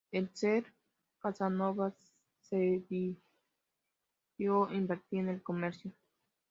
[0.11, 0.65] El Sr.
[1.19, 1.93] Casanova
[2.49, 3.13] decidió
[4.73, 5.93] invertir en el comercio.